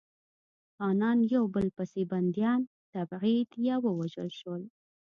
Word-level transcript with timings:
خانان 0.75 1.17
یو 1.33 1.43
په 1.47 1.51
بل 1.55 1.67
پسې 1.77 2.01
بندیان، 2.11 2.61
تبعید 2.93 3.49
یا 3.67 3.75
ووژل 3.85 4.29
شول. 4.39 4.61